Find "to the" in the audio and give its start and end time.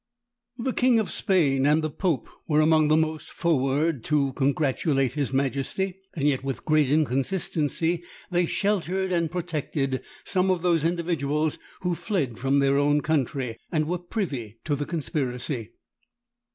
14.63-14.87